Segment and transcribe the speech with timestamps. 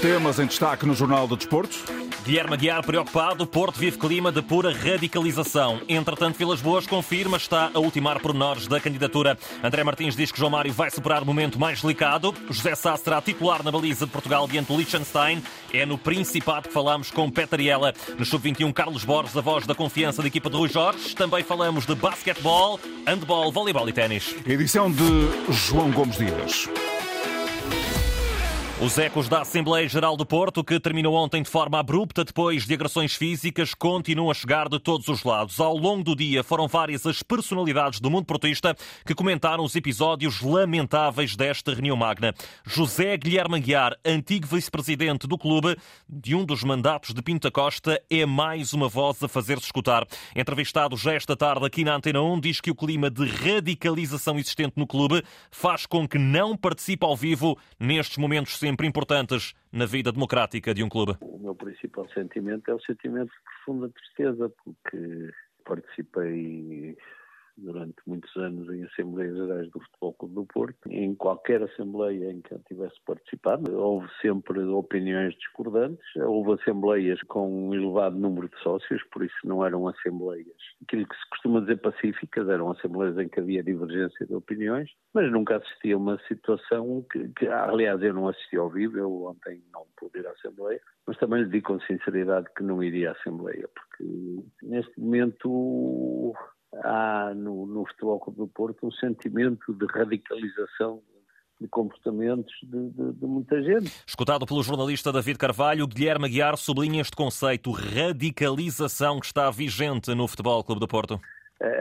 [0.00, 1.76] Temas em destaque no Jornal do Desporto.
[2.24, 5.80] Guilherme Aguiar preocupado, Porto vive clima de pura radicalização.
[5.88, 9.36] Entretanto, Vilas Boas confirma está a ultimar pormenores da candidatura.
[9.62, 12.32] André Martins diz que João Mário vai superar o momento mais delicado.
[12.48, 15.42] José Sá será titular na baliza de Portugal diante do Liechtenstein.
[15.72, 17.92] É no Principado que falamos com Petariela.
[18.16, 21.16] No Sub-21, Carlos Borges, a voz da confiança da equipa de Rui Jorge.
[21.16, 24.36] Também falamos de basquetebol, handball, voleibol e ténis.
[24.46, 26.68] Edição de João Gomes Dias.
[28.80, 32.74] Os ecos da Assembleia Geral do Porto, que terminou ontem de forma abrupta depois de
[32.74, 35.58] agressões físicas, continuam a chegar de todos os lados.
[35.58, 40.40] Ao longo do dia foram várias as personalidades do mundo portista que comentaram os episódios
[40.42, 42.32] lamentáveis desta reunião magna.
[42.64, 45.76] José Guilherme Aguiar, antigo vice-presidente do clube
[46.08, 50.06] de um dos mandatos de Pinto da Costa, é mais uma voz a fazer-se escutar.
[50.36, 54.74] Entrevistado já esta tarde aqui na Antena 1, diz que o clima de radicalização existente
[54.76, 60.12] no clube faz com que não participe ao vivo nestes momentos sempre importantes na vida
[60.12, 61.16] democrática de um clube?
[61.22, 65.30] O meu principal sentimento é o sentimento de profunda tristeza, porque
[65.64, 66.94] participei
[67.58, 70.78] durante muitos anos em Assembleias Gerais do Futebol Clube do Porto.
[70.90, 77.68] Em qualquer Assembleia em que eu tivesse participado, houve sempre opiniões discordantes, houve Assembleias com
[77.68, 80.46] um elevado número de sócios, por isso não eram Assembleias.
[80.82, 85.30] Aquilo que se costuma dizer pacíficas, eram Assembleias em que havia divergência de opiniões, mas
[85.30, 89.62] nunca assisti a uma situação que, que aliás, eu não assisti ao vivo, eu ontem
[89.72, 93.12] não pude ir à Assembleia, mas também lhe digo com sinceridade que não iria à
[93.12, 94.04] Assembleia, porque
[94.62, 96.34] neste momento
[96.76, 101.02] há no, no Futebol Clube do Porto um sentimento de radicalização
[101.60, 103.90] de comportamentos de, de, de, muita gente.
[104.06, 110.28] Escutado pelo jornalista David Carvalho, Guilherme Aguiar sublinha este conceito radicalização que está vigente no
[110.28, 111.20] Futebol Clube do Porto.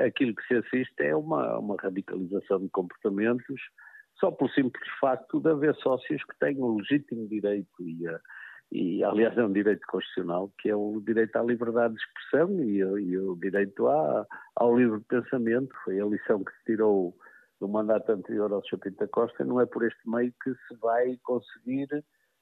[0.05, 3.61] Aquilo que se assiste é uma, uma radicalização de comportamentos
[4.19, 8.19] só pelo simples facto de haver sócios que têm o legítimo direito e a,
[8.71, 12.77] e aliás é um direito constitucional que é o direito à liberdade de expressão e,
[12.79, 15.73] e o direito à, ao livre pensamento.
[15.83, 17.15] Foi a lição que se tirou
[17.59, 18.77] do mandato anterior ao Sr.
[18.79, 21.87] Pinto Costa, não é por este meio que se vai conseguir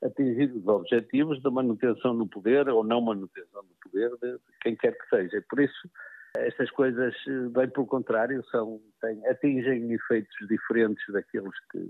[0.03, 4.91] atingir os objetivos da manutenção no poder ou não manutenção do poder de quem quer
[4.91, 5.43] que seja.
[5.49, 5.89] Por isso,
[6.37, 7.15] estas coisas,
[7.51, 11.89] bem pelo contrário, são, têm, atingem efeitos diferentes daqueles que eh,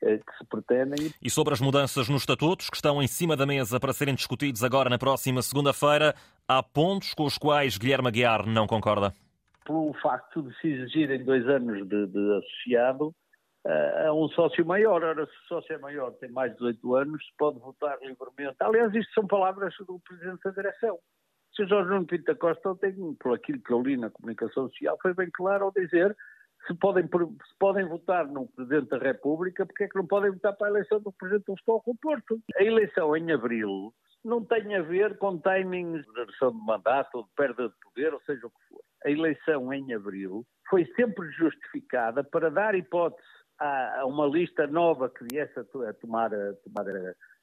[0.00, 1.12] que se pretendem.
[1.22, 4.62] E sobre as mudanças nos estatutos que estão em cima da mesa para serem discutidos
[4.62, 6.14] agora na próxima segunda-feira,
[6.46, 9.14] há pontos com os quais Guilherme Aguiar não concorda?
[9.64, 13.08] Pelo facto de se exigirem dois anos de, de associado
[13.66, 15.02] uh, a um sócio maior.
[15.02, 18.56] Ora, se o sócio é maior, tem mais de 18 anos, pode votar livremente.
[18.60, 20.94] Aliás, isto são palavras do Presidente da Direção.
[20.94, 21.68] O Sr.
[21.68, 25.14] Jorge Nuno Pinto da Costa tem, por aquilo que eu li na comunicação social, foi
[25.14, 26.14] bem claro ao dizer
[26.66, 30.54] se podem, se podem votar no Presidente da República, porque é que não podem votar
[30.56, 32.40] para a eleição do Presidente do Futebol do Porto?
[32.56, 33.92] A eleição em abril
[34.24, 38.12] não tem a ver com timings de redução de mandato ou de perda de poder,
[38.12, 38.80] ou seja o que for.
[39.04, 43.22] A eleição em abril foi sempre justificada para dar hipótese
[43.58, 46.86] a, uma lista nova que viesse a, tomar, a, tomar,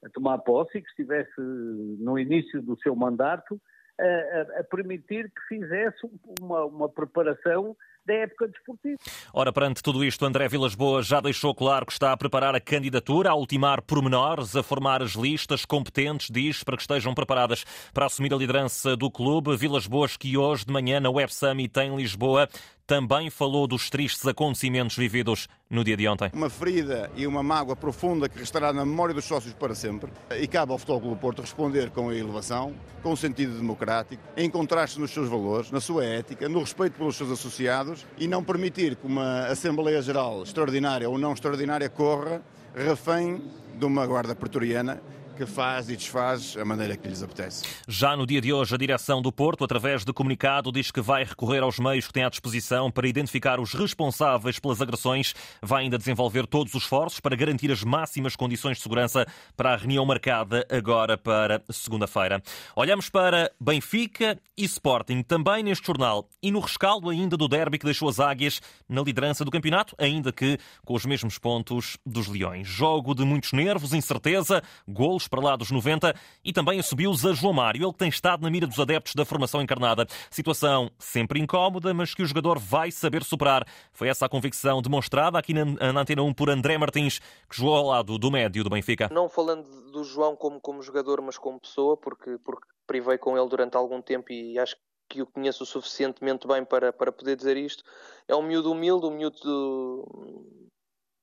[0.03, 3.59] a tomar posse e que estivesse no início do seu mandato
[4.00, 5.98] a, a permitir que fizesse
[6.40, 8.98] uma, uma preparação da época desportiva.
[9.34, 12.59] Ora, perante tudo isto, André Vilas Boas já deixou claro que está a preparar a
[12.59, 18.06] candidatura, a ultimar pormenores, a formar as listas competentes, diz, para que estejam preparadas para
[18.06, 19.56] assumir a liderança do clube.
[19.56, 22.50] Vilas Boas, que hoje de manhã na Web Summit em Lisboa
[22.86, 26.30] também falou dos tristes acontecimentos vividos no dia de ontem.
[26.34, 30.12] Uma ferida e uma mágoa profunda que restará na memória dos sócios para sempre.
[30.40, 35.00] E cabe ao Futebol Clube Porto responder com a elevação, com o sentido democrático, encontrar-se
[35.00, 39.08] nos seus valores, na sua ética, no respeito pelos seus associados e não permitir que
[39.08, 42.42] uma Assembleia Geral extraordinária ou não extraordinária corra
[42.76, 43.42] refém
[43.78, 45.02] de uma guarda pretoriana
[45.34, 47.66] que faz e desfaz a maneira que lhes apetece.
[47.88, 51.24] Já no dia de hoje, a direção do Porto, através de comunicado, diz que vai
[51.24, 55.34] recorrer aos meios que tem à disposição para identificar os responsáveis pelas agressões.
[55.62, 59.26] Vai ainda desenvolver todos os esforços para garantir as máximas condições de segurança
[59.58, 62.41] para a reunião marcada agora para segunda-feira.
[62.76, 67.86] Olhamos para Benfica e Sporting, também neste jornal, e no rescaldo ainda do derby que
[67.86, 72.68] deixou as águias na liderança do campeonato, ainda que com os mesmos pontos dos Leões.
[72.68, 77.34] Jogo de muitos nervos, incerteza, golos golos para lá dos 90 e também assumiu-os a
[77.34, 80.05] João Mário, ele que tem estado na mira dos adeptos da formação encarnada.
[80.29, 83.66] Situação sempre incómoda, mas que o jogador vai saber superar.
[83.91, 87.75] Foi essa a convicção demonstrada aqui na, na Antena 1 por André Martins, que jogou
[87.75, 89.09] ao lado do médio do Benfica.
[89.11, 93.47] Não falando do João como, como jogador, mas como pessoa, porque, porque privei com ele
[93.47, 94.76] durante algum tempo e acho
[95.09, 97.84] que o conheço suficientemente bem para, para poder dizer isto.
[98.28, 100.22] É um miúdo humilde, um miúdo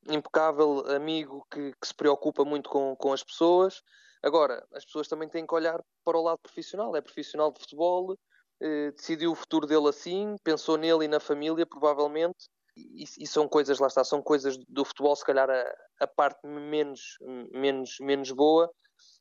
[0.08, 3.82] impecável amigo que, que se preocupa muito com, com as pessoas.
[4.22, 6.94] Agora, as pessoas também têm que olhar para o lado profissional.
[6.94, 8.16] É profissional de futebol,
[8.60, 12.48] eh, decidiu o futuro dele assim, pensou nele e na família, provavelmente.
[12.76, 16.46] E, e, são coisas, lá está, são coisas do futebol, se calhar a, a parte
[16.46, 17.18] menos,
[17.52, 18.70] menos, menos boa,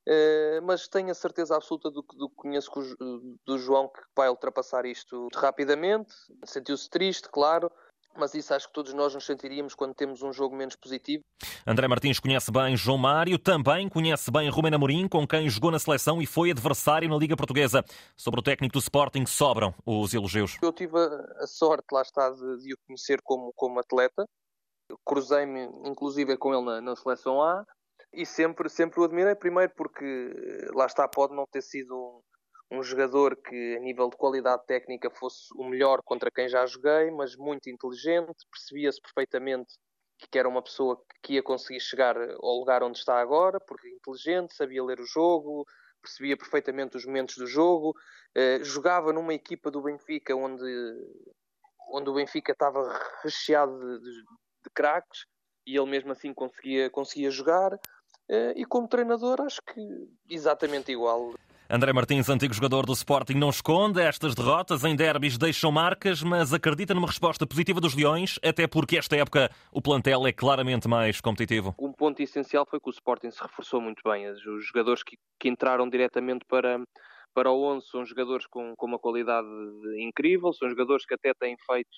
[0.07, 2.71] Uh, mas tenho a certeza absoluta do que conheço
[3.45, 6.13] do João que vai ultrapassar isto rapidamente.
[6.45, 7.71] Sentiu-se triste, claro,
[8.17, 11.23] mas isso acho que todos nós nos sentiríamos quando temos um jogo menos positivo.
[11.65, 15.79] André Martins conhece bem João Mário, também conhece bem Romena Amorim, com quem jogou na
[15.79, 17.83] seleção e foi adversário na Liga Portuguesa.
[18.17, 20.57] Sobre o técnico do Sporting sobram os elogios.
[20.61, 24.25] Eu tive a sorte, lá está, de, de o conhecer como, como atleta.
[25.05, 27.63] Cruzei-me, inclusive, com ele na, na seleção A
[28.13, 30.33] e sempre, sempre o admirei, primeiro porque
[30.73, 32.23] lá está, pode não ter sido
[32.71, 37.11] um, jogador que a nível de qualidade técnica fosse o melhor contra quem já joguei,
[37.11, 39.73] mas muito inteligente, percebia-se perfeitamente
[40.31, 44.53] que era uma pessoa que ia conseguir chegar ao lugar onde está agora, porque inteligente,
[44.53, 45.65] sabia ler o jogo,
[46.01, 47.93] percebia perfeitamente os momentos do jogo,
[48.35, 50.63] eh, jogava numa equipa do Benfica onde,
[51.91, 54.21] onde o Benfica estava recheado de, de,
[54.63, 55.25] de craques
[55.65, 57.79] e ele mesmo assim conseguia, conseguia jogar.
[58.29, 59.81] Eh, e como treinador acho que
[60.29, 61.33] exatamente igual.
[61.71, 66.51] André Martins, antigo jogador do Sporting, não esconde estas derrotas em derbys deixam marcas, mas
[66.51, 71.21] acredita numa resposta positiva dos Leões, até porque esta época o plantel é claramente mais
[71.21, 71.75] competitivo.
[71.77, 74.27] Um ponto essencial foi que o Sporting se reforçou muito bem.
[74.31, 76.83] Os jogadores que, que entraram diretamente para,
[77.35, 79.47] para o 11 são jogadores com, com uma qualidade
[79.99, 81.91] incrível, são jogadores que até têm feito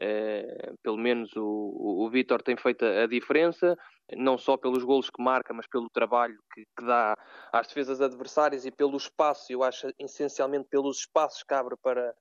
[0.00, 3.76] eh, pelo menos o, o Vitor tem feito a, diferença,
[4.16, 7.16] não só pelos golos que marca, mas pelo trabalho que, que, dá
[7.52, 12.14] às defesas adversárias e pelo espaço, eu acho essencialmente pelos espaços que abre para,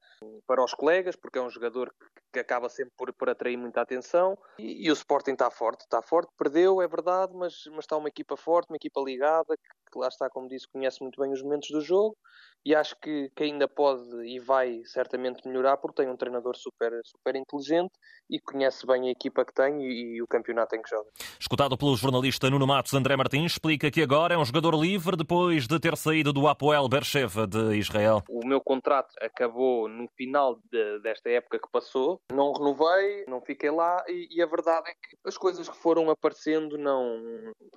[0.46, 3.82] para os colegas, porque é um jogador que, que acaba sempre por, por atrair muita
[3.82, 4.38] atenção.
[4.60, 8.10] E, e, o Sporting está forte, está forte, perdeu, é verdade, mas, mas está uma
[8.10, 9.58] equipa forte, uma equipa ligada,
[9.94, 12.18] que, lá está, como disse, conhece muito bem os momentos do jogo
[12.66, 16.92] e acho que, que, ainda pode e vai certamente melhorar porque tem um treinador super,
[17.04, 17.92] super inteligente
[18.30, 21.10] e conhece bem a equipa que tem e, e, o campeonato em que joga.
[21.38, 25.68] Escutado pelo jornalista Nuno Matos, André Martins explica que agora é um jogador livre depois
[25.68, 28.24] de ter saído do Apoel Beersheva de Israel.
[28.30, 33.72] O meu contrato acabou no final de, desta época que passou, não renovei, não fiquei
[33.72, 37.22] lá e, e, a verdade é que as coisas que foram aparecendo não,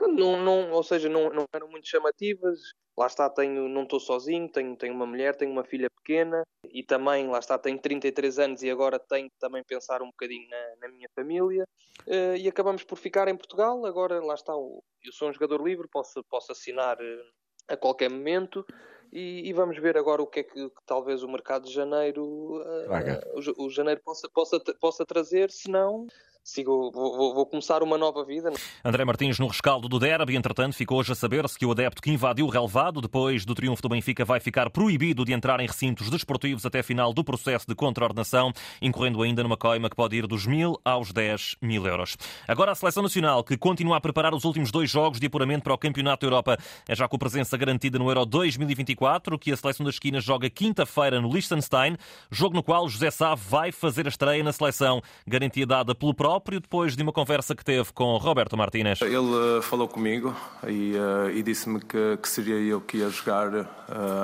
[0.01, 2.61] não, não ou seja, não, não eram muito chamativas
[2.97, 6.83] lá está, tenho, não estou sozinho, tenho, tenho uma mulher, tenho uma filha pequena e
[6.83, 10.77] também, lá está, tenho 33 anos e agora tenho que também pensar um bocadinho na,
[10.81, 11.65] na minha família
[12.07, 13.85] uh, e acabamos por ficar em Portugal.
[13.85, 17.25] Agora, lá está, eu sou um jogador livre, posso, posso assinar uh,
[17.69, 18.65] a qualquer momento.
[19.13, 22.25] E, e, vamos ver agora o que é que, que talvez o mercado de janeiro
[22.25, 26.09] uh, o, o, janeiro possa, possa, possa trazer, se não
[26.47, 28.53] sigo, vou, vou, começar uma nova vida.
[28.85, 32.11] André Martins no rescaldo do derby, entretanto, ficou hoje a saber-se que o adepto que
[32.11, 36.09] invadiu o relevado depois do triunfo do Benfica vai ficar proibido de entrar em recintos
[36.09, 40.47] desportivos até final do processo de contraordenação, incorrendo ainda numa coima que pode ir dos
[40.47, 42.17] mil aos 10 mil euros.
[42.47, 45.75] Agora a Seleção Nacional, que continua a preparar os últimos dois jogos de apuramento para
[45.75, 46.57] o Campeonato Europa,
[46.89, 51.21] é já com presença garantida no Euro 2024, que a Seleção das Esquinas joga quinta-feira
[51.21, 51.97] no Liechtenstein,
[52.31, 56.36] jogo no qual José Sá vai fazer a estreia na seleção, garantia dada pelo próprio
[56.37, 59.01] próprio depois de uma conversa que teve com Roberto Martínez.
[59.01, 60.35] Ele uh, falou comigo
[60.67, 63.65] e, uh, e disse-me que, que, seria eu que ia jogar uh,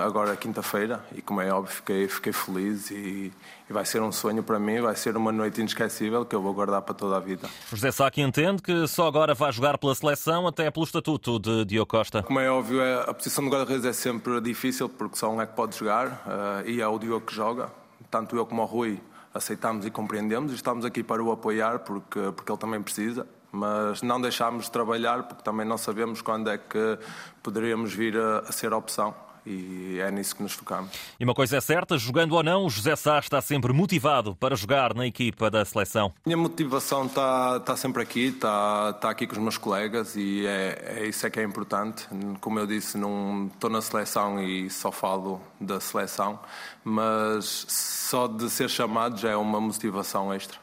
[0.04, 3.32] agora quinta-feira e como é óbvio fiquei, fiquei feliz e,
[3.68, 6.52] e, vai ser um sonho para mim, vai ser uma noite inesquecível que eu vou
[6.52, 7.48] guardar para toda a vida.
[7.70, 11.86] José Sá entende que só agora vai jogar pela seleção até pelo estatuto de Diogo
[11.86, 12.22] Costa.
[12.22, 15.46] Como é óbvio, é, a posição de guarda-redes é sempre difícil porque só um é
[15.46, 17.70] que pode jogar e é o Diogo que joga.
[18.10, 19.00] Tanto eu como o Rui
[19.34, 23.26] aceitamos e compreendemos e estamos aqui para o apoiar porque, porque ele também precisa.
[23.50, 26.98] Mas não deixámos de trabalhar porque também não sabemos quando é que
[27.42, 29.14] poderíamos vir a, a ser opção
[29.46, 30.90] e é nisso que nos focamos.
[31.18, 34.94] E uma coisa é certa, jogando ou não, José Sá está sempre motivado para jogar
[34.94, 36.12] na equipa da seleção.
[36.24, 40.98] Minha motivação está, está sempre aqui, está, está aqui com os meus colegas e é,
[40.98, 42.06] é isso é que é importante.
[42.40, 46.38] Como eu disse, não estou na seleção e só falo da seleção,
[46.84, 50.61] mas só de ser chamado já é uma motivação extra.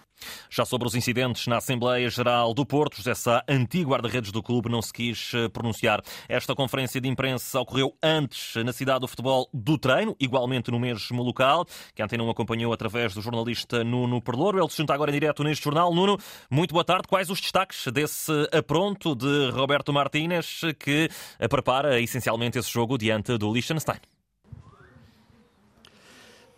[0.51, 4.67] Já sobre os incidentes na Assembleia Geral do Porto, José Sá, antigo guarda-redes do clube,
[4.67, 6.01] não se quis eh, pronunciar.
[6.27, 11.21] Esta conferência de imprensa ocorreu antes na cidade do futebol do treino, igualmente no mesmo
[11.21, 14.59] local, que a 1 acompanhou através do jornalista Nuno Perlouro.
[14.59, 15.93] Ele se junta agora em direto neste jornal.
[15.93, 16.17] Nuno,
[16.49, 17.07] muito boa tarde.
[17.07, 21.09] Quais os destaques desse apronto de Roberto Martínez, que
[21.47, 23.99] prepara essencialmente esse jogo diante do Liechtenstein?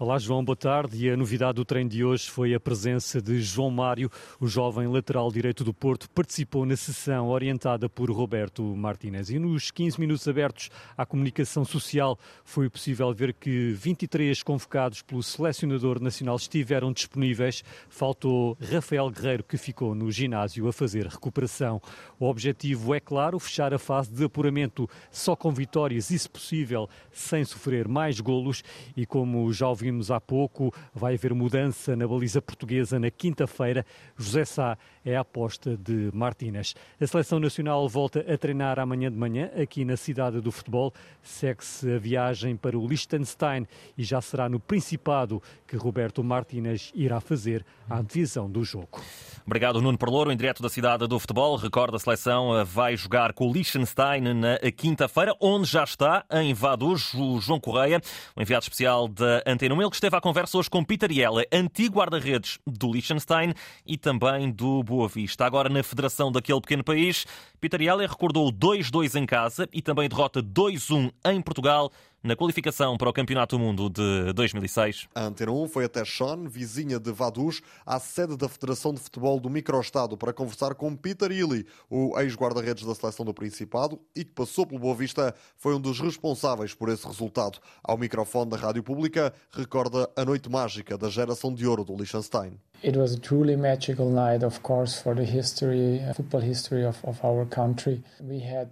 [0.01, 1.05] Olá, João, boa tarde.
[1.05, 4.87] E a novidade do treino de hoje foi a presença de João Mário, o jovem
[4.87, 9.29] lateral direito do Porto, participou na sessão orientada por Roberto Martínez.
[9.29, 15.21] E nos 15 minutos abertos à comunicação social foi possível ver que 23 convocados pelo
[15.21, 17.63] selecionador nacional estiveram disponíveis.
[17.87, 21.79] Faltou Rafael Guerreiro, que ficou no ginásio a fazer recuperação.
[22.19, 26.89] O objetivo é, claro, fechar a fase de apuramento só com vitórias e, se possível,
[27.11, 28.63] sem sofrer mais golos.
[28.97, 33.85] E como já ouvimos ouvimos há pouco, vai haver mudança na baliza portuguesa na quinta-feira.
[34.17, 36.73] José Sá é a aposta de Martínez.
[36.99, 40.93] A seleção nacional volta a treinar amanhã de manhã aqui na cidade do futebol.
[41.21, 43.67] Segue-se a viagem para o Liechtenstein
[43.97, 49.01] e já será no Principado que Roberto Martínez irá fazer a antevisão do jogo.
[49.45, 51.57] Obrigado, Nuno Perlouro, em direto da cidade do futebol.
[51.57, 56.53] Recorda, a seleção eh, vai jogar com o Liechtenstein na quinta-feira, onde já está em
[56.53, 57.99] Vaduz o João Correia,
[58.35, 59.80] o enviado especial da Antena 1.
[59.81, 63.51] Ele que esteve à conversa hoje com Peter Yella, antigo guarda-redes do Liechtenstein
[63.83, 65.43] e também do Boa Vista.
[65.43, 67.25] Agora na federação daquele pequeno país,
[67.59, 71.91] Peter Yella recordou 2-2 em casa e também derrota 2-1 em Portugal
[72.23, 75.07] na qualificação para o Campeonato do Mundo de 2006.
[75.15, 79.39] A Antena 1 foi até Sean, vizinha de Vaduz, à sede da Federação de Futebol
[79.39, 84.31] do Microestado, para conversar com Peter Illy, o ex-guarda-redes da seleção do Principado e que
[84.31, 87.59] passou pelo Boa Vista, foi um dos responsáveis por esse resultado.
[87.83, 92.53] Ao microfone da Rádio Pública, recorda a noite mágica da geração de ouro do Liechtenstein.
[92.83, 97.23] It was a truly magical night, of course, for the history, football history of, of
[97.23, 98.03] our country.
[98.19, 98.69] We had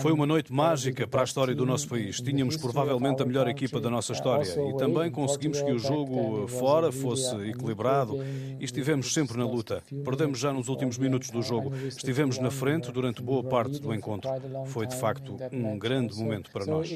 [0.00, 2.20] foi uma noite mágica para a história do nosso país.
[2.20, 6.90] Tínhamos provavelmente a melhor equipa da nossa história e também conseguimos que o jogo fora
[6.90, 8.18] fosse equilibrado
[8.58, 9.82] e estivemos sempre na luta.
[10.04, 11.74] Perdemos já nos últimos minutos do jogo.
[11.86, 14.30] Estivemos na frente durante boa parte do encontro.
[14.66, 16.88] Foi de facto um grande momento para nós.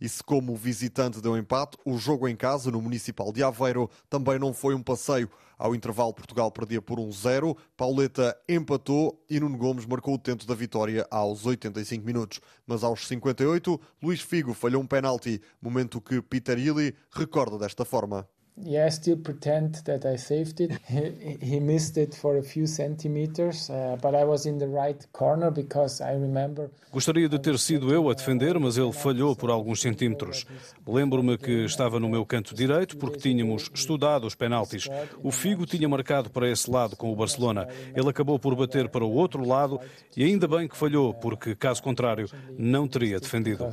[0.00, 4.38] E se como visitante deu empate, o jogo em casa no Municipal de Aveiro também
[4.38, 5.30] não foi um passeio.
[5.58, 10.54] Ao intervalo, Portugal perdia por 1-0, Pauleta empatou e Nuno Gomes marcou o tento da
[10.54, 12.40] vitória aos 85 minutos.
[12.64, 18.28] Mas aos 58, Luís Figo falhou um penalti, momento que Peter Illy recorda desta forma.
[18.64, 20.72] Yeah, I still pretend that I saved it.
[20.88, 25.06] He, he missed it for a few centimeters, uh, but I was in the right
[25.12, 26.70] corner because I remember.
[26.90, 30.46] Gostaria de ter sido eu a defender, mas ele falhou por alguns centímetros.
[30.86, 34.88] Lembro-me que estava no meu canto direito porque tínhamos estudado os penaltis.
[35.22, 37.68] O Figo tinha marcado para esse lado com o Barcelona.
[37.94, 39.78] Ele acabou por bater para o outro lado
[40.16, 43.66] e ainda bem que falhou, porque caso contrário não teria defendido.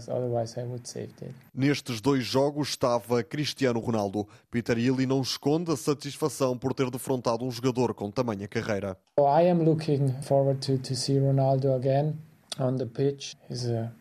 [1.54, 4.27] Nestes dois jogos estava Cristiano Ronaldo.
[4.51, 8.98] Peter Carilli não esconde a satisfação por ter defrontado um jogador com tamanha carreira.
[9.17, 12.15] I am looking forward to, to see Ronaldo again
[12.60, 13.36] on the pitch.
[13.50, 13.94] He's a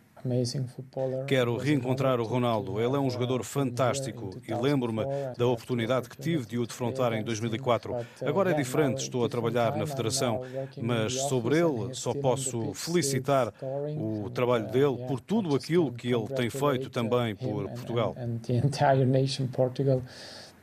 [1.27, 2.81] Quero reencontrar o Ronaldo.
[2.81, 5.05] Ele é um jogador fantástico e lembro-me
[5.37, 7.95] da oportunidade que tive de o defrontar em 2004.
[8.25, 10.41] Agora é diferente, estou a trabalhar na Federação,
[10.81, 13.53] mas sobre ele só posso felicitar
[13.99, 18.17] o trabalho dele por tudo aquilo que ele tem feito também por Portugal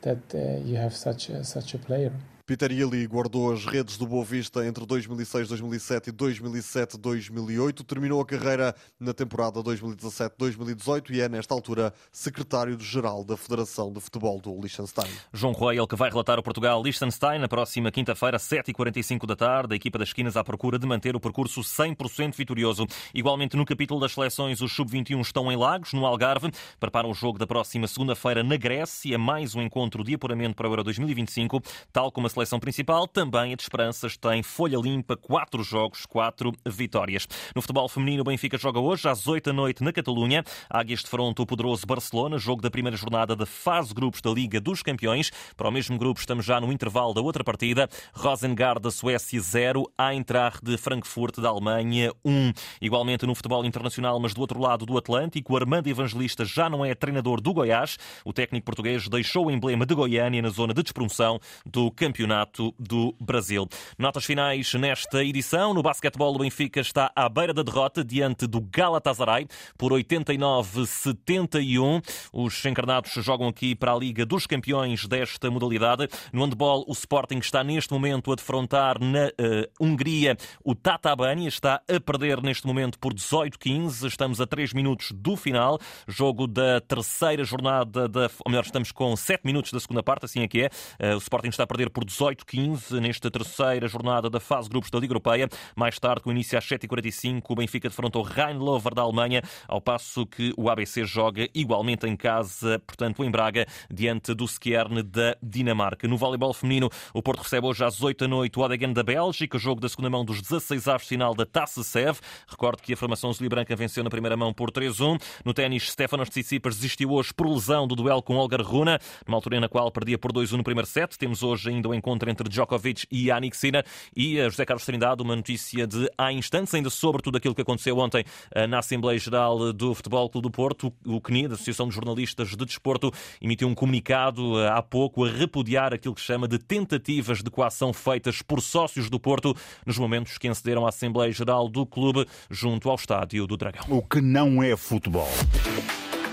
[0.02, 2.12] that uh, you have such a, such a player.
[2.52, 7.82] Peter Illy guardou as redes do Boa Vista entre 2006, 2007 e 2007, 2008.
[7.82, 14.38] Terminou a carreira na temporada 2017-2018 e é, nesta altura, secretário-geral da Federação de Futebol
[14.38, 15.08] do Liechtenstein.
[15.32, 19.72] João ele que vai relatar o Portugal-Liechtenstein na próxima quinta-feira, 7h45 da tarde.
[19.72, 22.86] A equipa das esquinas à procura de manter o percurso 100% vitorioso.
[23.14, 26.52] Igualmente, no capítulo das seleções, os sub-21 estão em Lagos, no Algarve.
[26.78, 29.16] Preparam o jogo da próxima segunda-feira na Grécia.
[29.16, 33.52] Mais um encontro de apuramento para o Euro 2025, tal como a seleção principal, também
[33.52, 37.28] a de Esperanças tem folha limpa, quatro jogos, quatro vitórias.
[37.54, 40.42] No futebol feminino, o Benfica joga hoje às 8 da noite na Catalunha.
[40.68, 44.60] Águias de fronte o poderoso Barcelona, jogo da primeira jornada da fase grupos da Liga
[44.60, 45.30] dos Campeões.
[45.56, 47.88] Para o mesmo grupo estamos já no intervalo da outra partida.
[48.12, 52.52] Rosengard da Suécia 0, Eintracht de Frankfurt da Alemanha 1.
[52.80, 56.94] Igualmente no futebol internacional, mas do outro lado do Atlântico, Armando Evangelista já não é
[56.94, 57.96] treinador do Goiás.
[58.24, 62.74] O técnico português deixou o emblema de Goiânia na zona de despromoção do campeonato Campeonato
[62.78, 63.68] do Brasil.
[63.98, 65.74] Notas finais nesta edição.
[65.74, 69.46] No basquetebol, o Benfica está à beira da derrota diante do Galatasaray
[69.76, 72.02] por 89-71.
[72.32, 76.08] Os encarnados jogam aqui para a Liga dos Campeões desta modalidade.
[76.32, 80.34] No handball, o Sporting está neste momento a defrontar na uh, Hungria
[80.64, 81.46] o Tatabani.
[81.46, 84.06] Está a perder neste momento por 18-15.
[84.06, 85.78] Estamos a 3 minutos do final.
[86.08, 90.40] Jogo da terceira jornada, da, ou melhor, estamos com 7 minutos da segunda parte, assim
[90.40, 90.70] é que é.
[90.98, 94.98] Uh, o Sporting está a perder por 18-15 nesta terceira jornada da fase grupos da
[94.98, 95.48] Liga Europeia.
[95.74, 100.52] Mais tarde, com início às 7h45, o Benfica defrontou Rhein-Lover da Alemanha, ao passo que
[100.56, 106.06] o ABC joga igualmente em casa, portanto em Braga, diante do Skjern da Dinamarca.
[106.06, 109.58] No voleibol feminino, o Porto recebe hoje às 8 da noite o Odegan da Bélgica,
[109.58, 112.18] jogo da segunda mão dos 16 avos final da Taça SEV.
[112.46, 115.20] Recordo que a formação azul branca venceu na primeira mão por 3-1.
[115.44, 119.60] No ténis, Stefanos Tsitsipas desistiu hoje por lesão do duelo com Olga Runa, numa altura
[119.60, 121.18] na qual perdia por 2-1 no primeiro set.
[121.18, 123.84] Temos hoje ainda o um encontro entre Djokovic e Yannick Sinner.
[124.14, 127.62] E a José Carlos Trindade, uma notícia de há instantes, ainda sobre tudo aquilo que
[127.62, 130.92] aconteceu ontem eh, na Assembleia Geral do Futebol Clube do Porto.
[131.06, 135.30] O CNI, da Associação de Jornalistas de Desporto, emitiu um comunicado eh, há pouco a
[135.30, 139.54] repudiar aquilo que chama de tentativas de coação feitas por sócios do Porto
[139.86, 143.84] nos momentos que encederam a Assembleia Geral do clube junto ao estádio do Dragão.
[143.88, 145.30] O que não é futebol.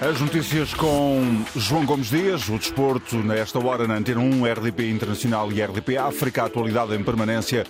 [0.02, 5.52] As notícias com João Gomes Dias, o desporto nesta hora na Antena 1, RDP Internacional
[5.52, 7.66] e RDP África, a atualidade em permanência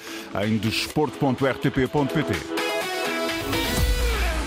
[0.45, 2.68] em desporto.rtp.pt.